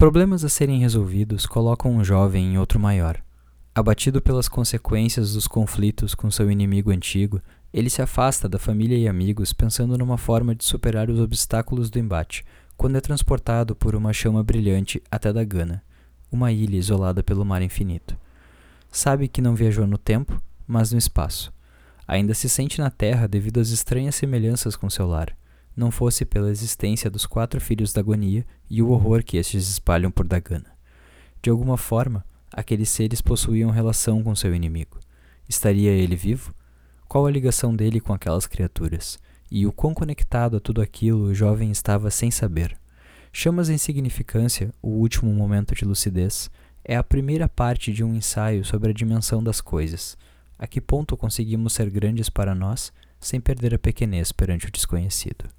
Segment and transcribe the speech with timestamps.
[0.00, 3.22] Problemas a serem resolvidos colocam um jovem em outro maior.
[3.74, 7.38] Abatido pelas consequências dos conflitos com seu inimigo antigo,
[7.70, 11.98] ele se afasta da família e amigos pensando numa forma de superar os obstáculos do
[11.98, 12.46] embate,
[12.78, 15.82] quando é transportado por uma chama brilhante até Dagana,
[16.32, 18.16] uma ilha isolada pelo mar infinito.
[18.90, 21.52] Sabe que não viajou no tempo, mas no espaço.
[22.08, 25.36] Ainda se sente na Terra devido às estranhas semelhanças com seu lar,
[25.76, 30.10] não fosse pela existência dos quatro filhos da agonia e o horror que estes espalham
[30.10, 30.72] por Dagana.
[31.42, 34.98] De alguma forma, aqueles seres possuíam relação com seu inimigo.
[35.48, 36.54] Estaria ele vivo?
[37.08, 39.18] Qual a ligação dele com aquelas criaturas?
[39.50, 42.78] E o quão conectado a tudo aquilo o jovem estava sem saber.
[43.32, 46.48] Chamas em significância, o último momento de lucidez,
[46.84, 50.16] é a primeira parte de um ensaio sobre a dimensão das coisas.
[50.56, 55.50] A que ponto conseguimos ser grandes para nós sem perder a pequenez perante o desconhecido?